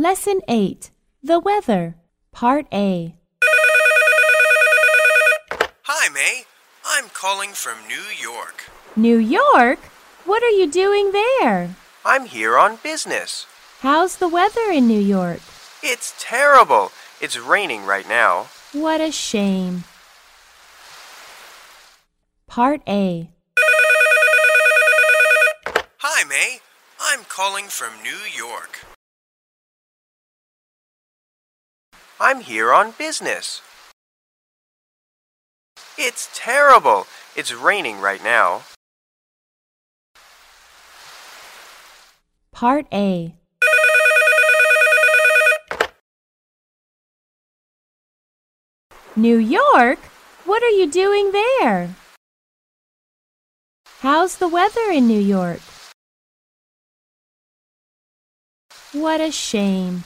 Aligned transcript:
Lesson 0.00 0.40
8 0.48 0.90
The 1.22 1.38
Weather, 1.38 1.94
Part 2.32 2.66
A. 2.72 3.14
Hi, 5.82 6.08
May. 6.08 6.44
I'm 6.86 7.10
calling 7.10 7.50
from 7.50 7.86
New 7.86 8.06
York. 8.18 8.64
New 8.96 9.18
York? 9.18 9.78
What 10.24 10.42
are 10.42 10.56
you 10.56 10.70
doing 10.70 11.12
there? 11.12 11.76
I'm 12.02 12.24
here 12.24 12.56
on 12.56 12.78
business. 12.82 13.44
How's 13.80 14.16
the 14.16 14.26
weather 14.26 14.70
in 14.72 14.88
New 14.88 14.98
York? 14.98 15.42
It's 15.82 16.14
terrible. 16.18 16.92
It's 17.20 17.38
raining 17.38 17.84
right 17.84 18.08
now. 18.08 18.46
What 18.72 19.02
a 19.02 19.12
shame. 19.12 19.84
Part 22.46 22.80
A. 22.88 23.28
Hi, 25.98 26.24
May. 26.26 26.60
I'm 26.98 27.24
calling 27.24 27.66
from 27.66 28.02
New 28.02 28.24
York. 28.34 28.78
I'm 32.22 32.40
here 32.40 32.70
on 32.70 32.92
business. 32.98 33.62
It's 35.96 36.28
terrible. 36.34 37.06
It's 37.34 37.50
raining 37.50 37.98
right 37.98 38.22
now. 38.22 38.60
Part 42.52 42.86
A. 42.92 43.34
New 49.16 49.38
York? 49.38 50.00
What 50.44 50.62
are 50.62 50.68
you 50.68 50.90
doing 50.90 51.32
there? 51.32 51.94
How's 54.00 54.36
the 54.36 54.48
weather 54.48 54.90
in 54.92 55.08
New 55.08 55.18
York? 55.18 55.60
What 58.92 59.22
a 59.22 59.32
shame. 59.32 60.04